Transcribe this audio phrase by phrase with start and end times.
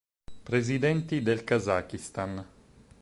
[0.41, 2.41] Presidenti del Kazakistan